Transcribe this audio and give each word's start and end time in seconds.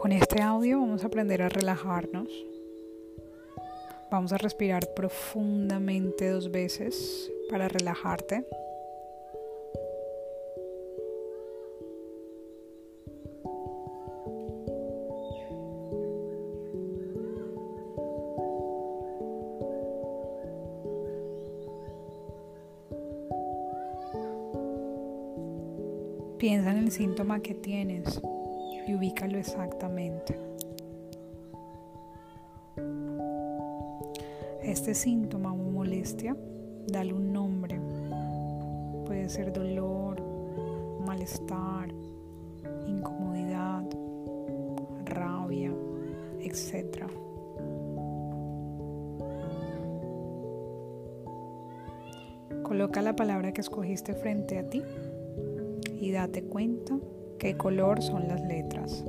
Con 0.00 0.12
este 0.12 0.40
audio 0.40 0.80
vamos 0.80 1.04
a 1.04 1.08
aprender 1.08 1.42
a 1.42 1.50
relajarnos. 1.50 2.30
Vamos 4.10 4.32
a 4.32 4.38
respirar 4.38 4.94
profundamente 4.94 6.30
dos 6.30 6.50
veces 6.50 7.30
para 7.50 7.68
relajarte. 7.68 8.46
Piensa 26.38 26.70
en 26.70 26.78
el 26.78 26.90
síntoma 26.90 27.40
que 27.40 27.54
tienes 27.54 28.22
y 28.86 28.94
ubícalo 28.94 29.38
exactamente. 29.38 30.38
Este 34.62 34.94
síntoma 34.94 35.52
o 35.52 35.56
molestia, 35.56 36.36
dale 36.86 37.12
un 37.12 37.32
nombre. 37.32 37.80
Puede 39.06 39.28
ser 39.28 39.52
dolor, 39.52 40.20
malestar, 41.06 41.88
incomodidad, 42.86 43.84
rabia, 45.04 45.72
etc. 46.40 47.06
Coloca 52.62 53.02
la 53.02 53.16
palabra 53.16 53.52
que 53.52 53.60
escogiste 53.60 54.14
frente 54.14 54.58
a 54.58 54.70
ti 54.70 54.82
y 56.00 56.12
date 56.12 56.44
cuenta 56.44 56.96
qué 57.40 57.56
color 57.56 58.02
son 58.02 58.28
las 58.28 58.42
letras. 58.42 59.02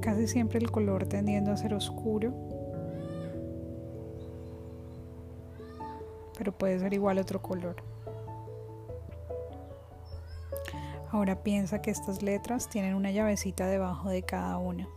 Casi 0.00 0.26
siempre 0.26 0.58
el 0.58 0.70
color 0.70 1.06
tendiendo 1.06 1.52
a 1.52 1.56
ser 1.56 1.72
oscuro, 1.72 2.34
pero 6.36 6.52
puede 6.52 6.80
ser 6.80 6.92
igual 6.92 7.18
otro 7.18 7.40
color. 7.40 7.76
Ahora 11.10 11.42
piensa 11.42 11.80
que 11.80 11.92
estas 11.92 12.22
letras 12.22 12.68
tienen 12.68 12.94
una 12.94 13.12
llavecita 13.12 13.66
debajo 13.66 14.10
de 14.10 14.24
cada 14.24 14.58
una, 14.58 14.88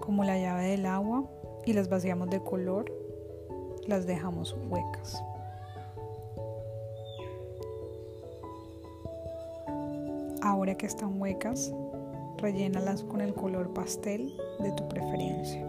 como 0.00 0.24
la 0.24 0.38
llave 0.38 0.68
del 0.68 0.86
agua, 0.86 1.24
y 1.66 1.74
las 1.74 1.88
vaciamos 1.88 2.30
de 2.30 2.42
color 2.42 3.01
las 3.86 4.06
dejamos 4.06 4.56
huecas. 4.68 5.22
Ahora 10.42 10.74
que 10.76 10.86
están 10.86 11.20
huecas, 11.20 11.72
rellénalas 12.38 13.04
con 13.04 13.20
el 13.20 13.34
color 13.34 13.72
pastel 13.72 14.36
de 14.60 14.72
tu 14.72 14.88
preferencia. 14.88 15.62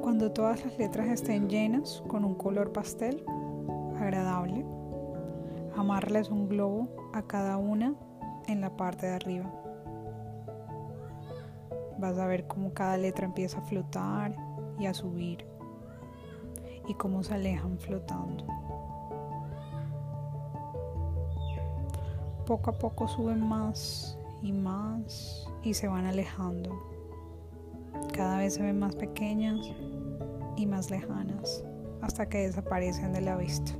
Cuando 0.00 0.30
todas 0.32 0.64
las 0.64 0.78
letras 0.78 1.08
estén 1.08 1.48
llenas 1.48 2.02
con 2.06 2.24
un 2.24 2.34
color 2.34 2.72
pastel 2.72 3.24
agradable, 3.98 4.64
amarles 5.76 6.30
un 6.30 6.48
globo 6.48 6.88
a 7.12 7.22
cada 7.22 7.56
una 7.56 7.94
en 8.46 8.60
la 8.60 8.76
parte 8.76 9.06
de 9.06 9.12
arriba 9.14 9.63
vas 11.98 12.18
a 12.18 12.26
ver 12.26 12.46
cómo 12.46 12.72
cada 12.72 12.96
letra 12.96 13.26
empieza 13.26 13.58
a 13.58 13.62
flotar 13.62 14.34
y 14.78 14.86
a 14.86 14.94
subir 14.94 15.46
y 16.88 16.94
cómo 16.94 17.22
se 17.22 17.34
alejan 17.34 17.78
flotando. 17.78 18.44
Poco 22.46 22.70
a 22.70 22.78
poco 22.78 23.08
suben 23.08 23.46
más 23.46 24.18
y 24.42 24.52
más 24.52 25.48
y 25.62 25.74
se 25.74 25.88
van 25.88 26.04
alejando. 26.04 26.70
Cada 28.12 28.38
vez 28.38 28.54
se 28.54 28.62
ven 28.62 28.78
más 28.78 28.94
pequeñas 28.96 29.58
y 30.56 30.66
más 30.66 30.90
lejanas 30.90 31.64
hasta 32.02 32.28
que 32.28 32.38
desaparecen 32.38 33.12
de 33.12 33.22
la 33.22 33.36
vista. 33.36 33.72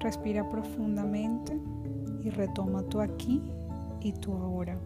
Respira 0.00 0.48
profundamente 0.48 1.58
y 2.22 2.30
retoma 2.30 2.82
tu 2.84 3.00
aquí 3.00 3.42
y 4.04 4.12
tú 4.12 4.34
ahora. 4.34 4.78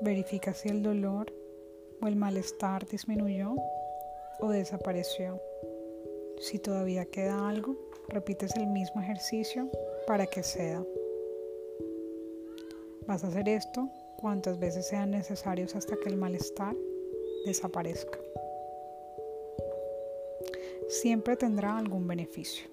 Verifica 0.00 0.54
si 0.54 0.70
el 0.70 0.82
dolor 0.82 1.32
o 2.00 2.06
el 2.08 2.16
malestar 2.16 2.86
disminuyó 2.88 3.54
o 4.40 4.48
desapareció. 4.48 5.40
Si 6.40 6.58
todavía 6.58 7.04
queda 7.04 7.46
algo, 7.48 7.76
repites 8.08 8.56
el 8.56 8.66
mismo 8.66 9.02
ejercicio 9.02 9.70
para 10.06 10.26
que 10.26 10.42
ceda. 10.42 10.82
Vas 13.06 13.22
a 13.22 13.28
hacer 13.28 13.48
esto 13.50 13.90
cuantas 14.16 14.58
veces 14.58 14.88
sean 14.88 15.10
necesarios 15.10 15.76
hasta 15.76 15.96
que 15.96 16.08
el 16.08 16.16
malestar 16.16 16.74
desaparezca 17.44 18.18
siempre 20.90 21.36
tendrá 21.36 21.78
algún 21.78 22.06
beneficio. 22.06 22.66